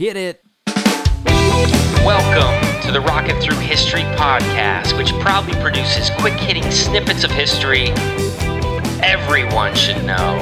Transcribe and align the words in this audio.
Hit 0.00 0.16
it. 0.16 0.42
Welcome 2.06 2.80
to 2.86 2.90
the 2.90 3.02
Rocket 3.02 3.38
Through 3.42 3.58
History 3.58 4.00
podcast, 4.16 4.96
which 4.96 5.12
proudly 5.20 5.52
produces 5.60 6.08
quick 6.20 6.32
hitting 6.32 6.62
snippets 6.70 7.22
of 7.22 7.30
history 7.30 7.88
everyone 9.02 9.74
should 9.74 10.02
know. 10.06 10.38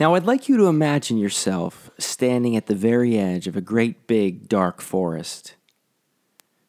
Now, 0.00 0.14
I'd 0.14 0.24
like 0.24 0.48
you 0.48 0.56
to 0.56 0.66
imagine 0.66 1.18
yourself 1.18 1.90
standing 1.98 2.56
at 2.56 2.68
the 2.68 2.74
very 2.74 3.18
edge 3.18 3.46
of 3.46 3.54
a 3.54 3.60
great 3.60 4.06
big 4.06 4.48
dark 4.48 4.80
forest. 4.80 5.56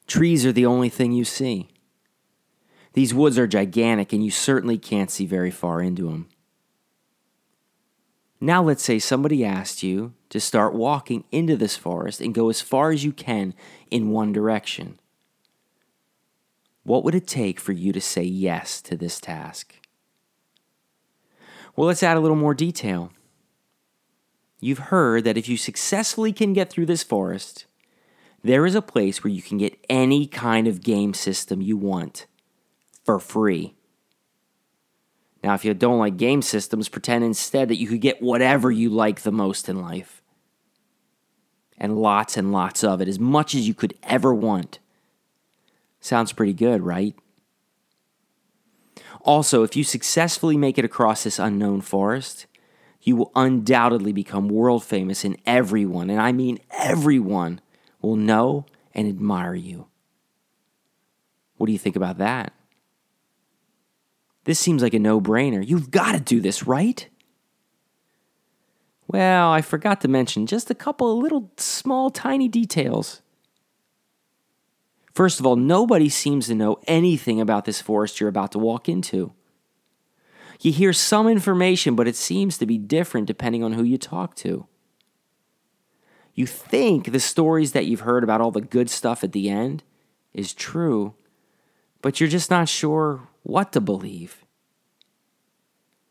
Trees 0.06 0.46
are 0.46 0.52
the 0.52 0.66
only 0.66 0.90
thing 0.90 1.14
you 1.14 1.24
see. 1.24 1.70
These 2.92 3.14
woods 3.14 3.40
are 3.40 3.48
gigantic, 3.48 4.12
and 4.12 4.22
you 4.22 4.32
certainly 4.32 4.78
can't 4.78 5.10
see 5.10 5.26
very 5.26 5.50
far 5.50 5.82
into 5.82 6.10
them. 6.10 6.28
Now, 8.44 8.62
let's 8.62 8.84
say 8.84 9.00
somebody 9.00 9.46
asked 9.46 9.84
you 9.84 10.16
to 10.28 10.38
start 10.38 10.74
walking 10.74 11.24
into 11.32 11.56
this 11.56 11.78
forest 11.78 12.20
and 12.20 12.36
go 12.36 12.50
as 12.50 12.60
far 12.60 12.92
as 12.92 13.06
you 13.06 13.14
can 13.14 13.54
in 13.90 14.10
one 14.10 14.34
direction. 14.34 15.00
What 16.84 17.06
would 17.06 17.16
it 17.16 17.26
take 17.26 17.58
for 17.58 17.72
you 17.72 17.94
to 17.94 18.02
say 18.02 18.24
yes 18.24 18.82
to 18.82 18.98
this 18.98 19.22
task? 19.22 19.76
Well, 21.78 21.88
let's 21.88 22.04
add 22.04 22.18
a 22.18 22.20
little 22.20 22.36
more 22.36 22.54
detail. 22.54 23.14
You've 24.60 24.90
heard 24.90 25.24
that 25.24 25.38
if 25.38 25.48
you 25.48 25.56
successfully 25.56 26.34
can 26.34 26.52
get 26.52 26.70
through 26.70 26.88
this 26.88 27.02
forest, 27.02 27.66
there 28.44 28.66
is 28.66 28.76
a 28.76 28.82
place 28.82 29.24
where 29.24 29.32
you 29.32 29.42
can 29.42 29.58
get 29.58 29.80
any 29.90 30.28
kind 30.28 30.68
of 30.68 30.84
game 30.84 31.14
system 31.14 31.62
you 31.62 31.78
want 31.78 32.26
for 33.06 33.20
free. 33.20 33.74
Now, 35.44 35.54
if 35.54 35.66
you 35.66 35.74
don't 35.74 36.00
like 36.00 36.16
game 36.16 36.42
systems, 36.42 36.88
pretend 36.88 37.24
instead 37.24 37.68
that 37.68 37.78
you 37.78 37.88
could 37.88 38.00
get 38.00 38.22
whatever 38.22 38.72
you 38.72 38.90
like 38.90 39.22
the 39.22 39.32
most 39.32 39.68
in 39.68 39.82
life. 39.82 40.22
And 41.78 41.98
lots 41.98 42.38
and 42.38 42.54
lots 42.54 42.84
of 42.84 43.02
it, 43.02 43.10
as 43.10 43.20
much 43.20 43.54
as 43.54 43.68
you 43.68 43.74
could 43.74 43.94
ever 44.04 44.34
want. 44.34 44.80
Sounds 46.00 46.32
pretty 46.32 46.54
good, 46.54 46.82
right? 46.82 47.14
Also, 49.22 49.64
if 49.64 49.76
you 49.76 49.84
successfully 49.84 50.56
make 50.56 50.78
it 50.78 50.86
across 50.86 51.24
this 51.24 51.40
unknown 51.40 51.82
forest, 51.82 52.46
you 53.02 53.18
will 53.18 53.32
undoubtedly 53.36 54.14
become 54.14 54.48
world 54.48 54.84
famous, 54.84 55.26
and 55.26 55.38
everyone, 55.46 56.10
and 56.10 56.22
I 56.22 56.32
mean 56.32 56.60
everyone, 56.72 57.60
will 58.02 58.16
know 58.16 58.66
and 58.94 59.08
admire 59.08 59.56
you. 59.56 59.88
What 61.58 61.68
do 61.68 61.74
you 61.74 61.80
think 61.80 61.96
about 61.96 62.18
that? 62.18 62.54
This 64.46 64.60
seems 64.60 64.82
like 64.82 64.94
a 64.94 65.00
no 65.00 65.22
brainer. 65.22 65.66
You've 65.66 65.92
got 65.92 66.14
to 66.14 66.20
do 66.20 66.42
this, 66.42 66.68
right? 66.68 67.08
Well, 69.08 69.52
I 69.52 69.62
forgot 69.62 70.02
to 70.02 70.08
mention 70.08 70.48
just 70.48 70.70
a 70.70 70.76
couple 70.76 71.12
of 71.12 71.22
little 71.22 71.52
small, 71.58 72.10
tiny 72.10 72.48
details. 72.48 73.22
First 75.14 75.40
of 75.40 75.46
all, 75.46 75.56
nobody 75.56 76.10
seems 76.10 76.48
to 76.48 76.56
know 76.56 76.80
anything 76.88 77.40
about 77.40 77.66
this 77.66 77.80
forest 77.80 78.20
you're 78.20 78.30
about 78.30 78.52
to 78.54 78.60
walk 78.60 78.90
into. 78.90 79.34
You 80.60 80.72
hear 80.72 80.94
some 80.94 81.28
information, 81.28 81.96
but 81.96 82.08
it 82.08 82.16
seems 82.16 82.58
to 82.58 82.66
be 82.66 82.78
different 82.78 83.28
depending 83.28 83.64
on 83.64 83.74
who 83.74 83.84
you 83.84 83.98
talk 83.98 84.36
to. 84.38 84.66
You 86.34 86.48
think 86.48 87.12
the 87.12 87.20
stories 87.20 87.74
that 87.74 87.86
you've 87.86 88.00
heard 88.00 88.24
about 88.24 88.42
all 88.42 88.50
the 88.50 88.62
good 88.62 88.90
stuff 88.90 89.24
at 89.24 89.34
the 89.34 89.50
end 89.50 89.84
is 90.34 90.54
true, 90.54 91.14
but 92.02 92.20
you're 92.20 92.30
just 92.30 92.50
not 92.50 92.68
sure 92.68 93.28
what 93.44 93.72
to 93.74 93.82
believe. 93.82 94.44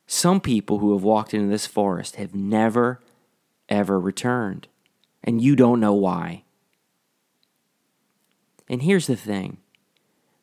Some 0.06 0.40
people 0.40 0.78
who 0.78 0.92
have 0.92 1.02
walked 1.02 1.34
into 1.34 1.48
this 1.48 1.66
forest 1.66 2.16
have 2.16 2.34
never, 2.34 3.00
ever 3.68 3.98
returned, 3.98 4.68
and 5.24 5.40
you 5.40 5.56
don't 5.56 5.80
know 5.80 5.94
why. 5.94 6.44
And 8.68 8.82
here's 8.82 9.06
the 9.06 9.16
thing 9.16 9.58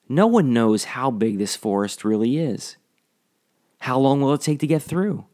no 0.07 0.25
one 0.25 0.51
knows 0.51 0.85
how 0.85 1.11
big 1.11 1.37
this 1.37 1.55
forest 1.55 2.03
really 2.03 2.37
is. 2.37 2.77
How 3.81 3.99
long 3.99 4.21
will 4.21 4.33
it 4.33 4.41
take 4.41 4.59
to 4.59 4.67
get 4.67 4.81
through? 4.81 5.25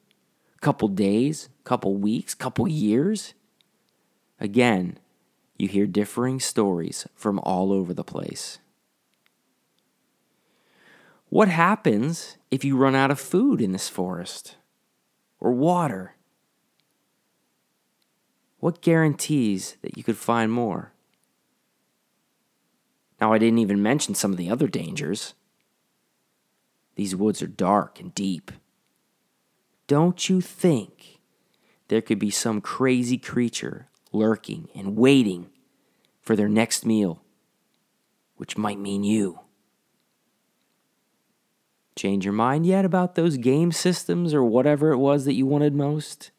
A 0.56 0.60
couple 0.60 0.90
days, 0.90 1.50
couple 1.64 1.96
weeks, 1.96 2.36
couple 2.36 2.68
years? 2.68 3.34
Again, 4.40 5.00
you 5.58 5.70
hear 5.70 5.88
differing 5.88 6.40
stories 6.42 7.08
from 7.16 7.40
all 7.40 7.72
over 7.72 7.94
the 7.94 8.04
place. 8.04 8.60
What 11.36 11.50
happens 11.50 12.38
if 12.50 12.64
you 12.64 12.78
run 12.78 12.96
out 12.96 13.12
of 13.12 13.20
food 13.20 13.60
in 13.60 13.74
this 13.74 13.90
forest 13.90 14.56
or 15.38 15.52
water? 15.52 16.16
What 18.62 18.82
guarantees 18.82 19.76
that 19.82 19.98
you 19.98 20.04
could 20.06 20.16
find 20.16 20.50
more? 20.50 20.94
Now, 23.20 23.34
I 23.34 23.38
didn't 23.38 23.60
even 23.60 23.84
mention 23.84 24.16
some 24.16 24.32
of 24.32 24.38
the 24.38 24.50
other 24.50 24.70
dangers. 24.70 25.34
These 26.96 27.18
woods 27.18 27.42
are 27.42 27.48
dark 27.48 28.00
and 28.00 28.16
deep. 28.16 28.54
Don't 29.88 30.30
you 30.30 30.40
think 30.40 31.20
there 31.90 32.02
could 32.02 32.18
be 32.18 32.32
some 32.32 32.62
crazy 32.62 33.18
creature 33.18 33.90
lurking 34.14 34.70
and 34.74 34.96
waiting 34.96 35.50
for 36.22 36.38
their 36.38 36.48
next 36.48 36.86
meal, 36.86 37.24
which 38.38 38.58
might 38.58 38.80
mean 38.80 39.04
you? 39.04 39.42
Change 41.96 42.26
your 42.26 42.34
mind 42.34 42.66
yet 42.66 42.84
about 42.84 43.16
those 43.16 43.38
game 43.38 43.72
systems 43.72 44.34
or 44.34 44.44
whatever 44.44 44.92
it 44.92 44.98
was 44.98 45.26
that 45.26 45.34
you 45.34 45.46
wanted 45.46 45.74
most? 45.74 46.32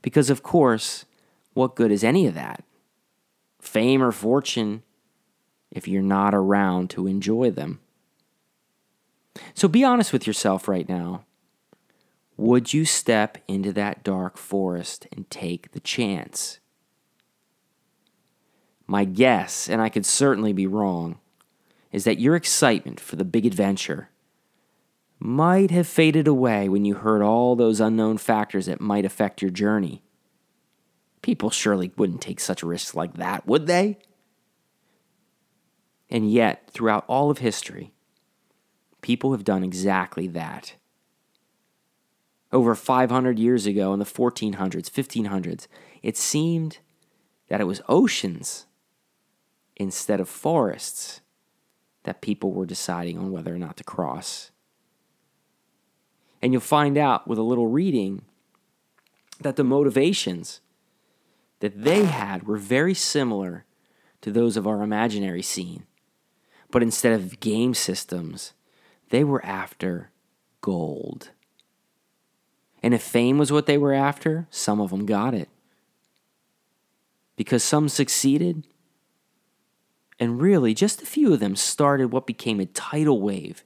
Because, 0.00 0.30
of 0.30 0.42
course, 0.42 1.04
what 1.52 1.76
good 1.76 1.92
is 1.92 2.02
any 2.02 2.26
of 2.26 2.34
that? 2.34 2.64
Fame 3.60 4.02
or 4.02 4.12
fortune 4.12 4.82
if 5.70 5.86
you're 5.86 6.02
not 6.02 6.34
around 6.34 6.88
to 6.90 7.06
enjoy 7.06 7.50
them. 7.50 7.80
So 9.54 9.68
be 9.68 9.84
honest 9.84 10.12
with 10.12 10.26
yourself 10.26 10.68
right 10.68 10.88
now. 10.88 11.24
Would 12.36 12.72
you 12.72 12.84
step 12.84 13.38
into 13.48 13.72
that 13.72 14.04
dark 14.04 14.38
forest 14.38 15.06
and 15.12 15.28
take 15.28 15.72
the 15.72 15.80
chance? 15.80 16.60
My 18.86 19.04
guess, 19.04 19.68
and 19.68 19.82
I 19.82 19.88
could 19.88 20.06
certainly 20.06 20.52
be 20.52 20.66
wrong, 20.66 21.18
is 21.92 22.04
that 22.04 22.20
your 22.20 22.36
excitement 22.36 23.00
for 23.00 23.16
the 23.16 23.24
big 23.24 23.46
adventure 23.46 24.10
might 25.18 25.70
have 25.70 25.86
faded 25.86 26.28
away 26.28 26.68
when 26.68 26.84
you 26.84 26.94
heard 26.94 27.22
all 27.22 27.56
those 27.56 27.80
unknown 27.80 28.18
factors 28.18 28.66
that 28.66 28.80
might 28.80 29.04
affect 29.04 29.42
your 29.42 29.50
journey. 29.50 30.02
People 31.22 31.50
surely 31.50 31.92
wouldn't 31.96 32.20
take 32.20 32.38
such 32.38 32.62
risks 32.62 32.94
like 32.94 33.14
that, 33.14 33.46
would 33.46 33.66
they? 33.66 33.98
And 36.10 36.30
yet, 36.30 36.70
throughout 36.70 37.04
all 37.08 37.30
of 37.30 37.38
history, 37.38 37.92
people 39.02 39.32
have 39.32 39.44
done 39.44 39.64
exactly 39.64 40.26
that. 40.28 40.74
Over 42.50 42.74
500 42.74 43.38
years 43.38 43.66
ago, 43.66 43.92
in 43.92 43.98
the 43.98 44.06
1400s, 44.06 44.90
1500s, 44.90 45.66
it 46.02 46.16
seemed 46.16 46.78
that 47.48 47.60
it 47.60 47.64
was 47.64 47.82
oceans 47.88 48.66
instead 49.76 50.20
of 50.20 50.28
forests 50.28 51.20
that 52.04 52.20
people 52.20 52.52
were 52.52 52.66
deciding 52.66 53.18
on 53.18 53.30
whether 53.30 53.54
or 53.54 53.58
not 53.58 53.76
to 53.76 53.84
cross. 53.84 54.50
And 56.40 56.52
you'll 56.52 56.60
find 56.60 56.96
out 56.96 57.26
with 57.26 57.38
a 57.38 57.42
little 57.42 57.66
reading 57.66 58.22
that 59.40 59.56
the 59.56 59.64
motivations 59.64 60.60
that 61.60 61.82
they 61.82 62.04
had 62.04 62.46
were 62.46 62.56
very 62.56 62.94
similar 62.94 63.64
to 64.20 64.30
those 64.30 64.56
of 64.56 64.66
our 64.66 64.82
imaginary 64.82 65.42
scene. 65.42 65.84
But 66.70 66.82
instead 66.82 67.12
of 67.12 67.40
game 67.40 67.74
systems, 67.74 68.52
they 69.10 69.24
were 69.24 69.44
after 69.44 70.10
gold. 70.60 71.30
And 72.82 72.94
if 72.94 73.02
fame 73.02 73.38
was 73.38 73.50
what 73.50 73.66
they 73.66 73.78
were 73.78 73.92
after, 73.92 74.46
some 74.50 74.80
of 74.80 74.90
them 74.90 75.06
got 75.06 75.34
it. 75.34 75.48
Because 77.36 77.62
some 77.62 77.88
succeeded, 77.88 78.66
and 80.18 80.40
really 80.40 80.74
just 80.74 81.02
a 81.02 81.06
few 81.06 81.32
of 81.32 81.40
them 81.40 81.56
started 81.56 82.12
what 82.12 82.26
became 82.26 82.60
a 82.60 82.66
tidal 82.66 83.20
wave 83.20 83.64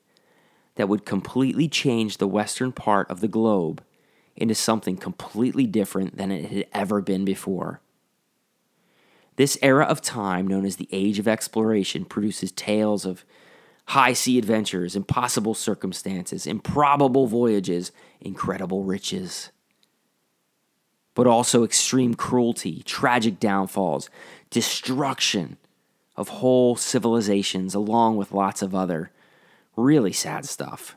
that 0.76 0.88
would 0.88 1.04
completely 1.04 1.68
change 1.68 2.16
the 2.16 2.26
western 2.26 2.72
part 2.72 3.10
of 3.10 3.20
the 3.20 3.28
globe 3.28 3.82
into 4.36 4.54
something 4.54 4.96
completely 4.96 5.66
different 5.66 6.16
than 6.16 6.30
it 6.30 6.50
had 6.50 6.66
ever 6.72 7.00
been 7.00 7.24
before. 7.24 7.80
This 9.36 9.58
era 9.62 9.84
of 9.84 10.02
time, 10.02 10.46
known 10.46 10.64
as 10.64 10.76
the 10.76 10.88
Age 10.92 11.18
of 11.18 11.28
Exploration, 11.28 12.04
produces 12.04 12.52
tales 12.52 13.04
of 13.04 13.24
high 13.86 14.12
sea 14.12 14.38
adventures, 14.38 14.94
impossible 14.94 15.54
circumstances, 15.54 16.46
improbable 16.46 17.26
voyages, 17.26 17.92
incredible 18.20 18.84
riches. 18.84 19.50
But 21.14 21.26
also 21.26 21.64
extreme 21.64 22.14
cruelty, 22.14 22.82
tragic 22.84 23.38
downfalls, 23.38 24.08
destruction 24.50 25.58
of 26.16 26.28
whole 26.28 26.76
civilizations, 26.76 27.74
along 27.74 28.16
with 28.16 28.32
lots 28.32 28.62
of 28.62 28.74
other 28.74 29.10
really 29.76 30.12
sad 30.12 30.44
stuff. 30.44 30.96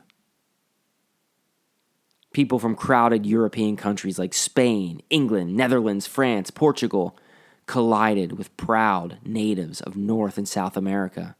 People 2.32 2.58
from 2.58 2.76
crowded 2.76 3.24
European 3.24 3.76
countries 3.76 4.18
like 4.18 4.34
Spain, 4.34 5.00
England, 5.08 5.56
Netherlands, 5.56 6.06
France, 6.06 6.50
Portugal 6.50 7.16
collided 7.64 8.32
with 8.36 8.56
proud 8.56 9.18
natives 9.24 9.80
of 9.80 9.96
North 9.96 10.36
and 10.36 10.46
South 10.46 10.76
America. 10.76 11.34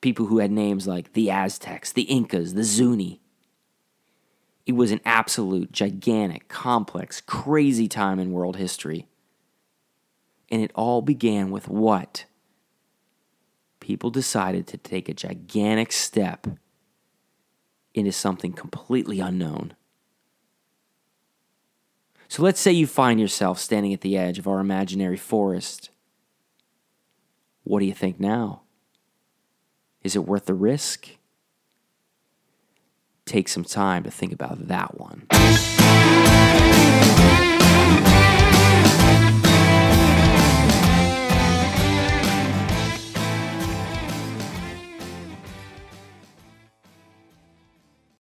People 0.00 0.26
who 0.26 0.38
had 0.38 0.50
names 0.50 0.86
like 0.86 1.12
the 1.12 1.30
Aztecs, 1.30 1.92
the 1.92 2.02
Incas, 2.02 2.54
the 2.54 2.64
Zuni. 2.64 3.20
It 4.64 4.72
was 4.72 4.90
an 4.90 5.00
absolute, 5.04 5.70
gigantic, 5.70 6.48
complex, 6.48 7.20
crazy 7.20 7.88
time 7.88 8.18
in 8.18 8.32
world 8.32 8.56
history. 8.56 9.06
And 10.50 10.62
it 10.62 10.70
all 10.74 11.02
began 11.02 11.50
with 11.50 11.68
what? 11.68 12.24
People 13.80 14.10
decided 14.10 14.66
to 14.68 14.76
take 14.76 15.08
a 15.08 15.14
gigantic 15.14 15.92
step 15.92 16.46
into 17.94 18.12
something 18.12 18.52
completely 18.52 19.20
unknown. 19.20 19.74
So 22.28 22.42
let's 22.42 22.60
say 22.60 22.72
you 22.72 22.86
find 22.86 23.20
yourself 23.20 23.58
standing 23.58 23.92
at 23.92 24.00
the 24.00 24.16
edge 24.16 24.38
of 24.38 24.48
our 24.48 24.60
imaginary 24.60 25.16
forest. 25.16 25.90
What 27.62 27.80
do 27.80 27.86
you 27.86 27.94
think 27.94 28.20
now? 28.20 28.62
Is 30.02 30.14
it 30.14 30.24
worth 30.24 30.46
the 30.46 30.54
risk? 30.54 31.08
Take 33.24 33.48
some 33.48 33.64
time 33.64 34.04
to 34.04 34.10
think 34.10 34.32
about 34.32 34.68
that 34.68 34.98
one. 34.98 35.26